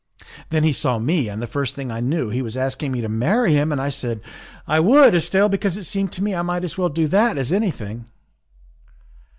[0.49, 3.07] Then he saw me, and the first thing I knew he was asking me to
[3.07, 4.19] marry him, and I said
[4.65, 7.53] I would, Estelle, because it seemed to me I might as well do that as
[7.53, 8.05] anything."